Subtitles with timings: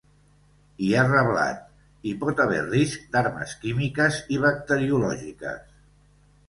[0.85, 1.59] I ha reblat:
[2.05, 5.71] ‘Hi pot haver risc d’armes químiques i bacteriològiques’.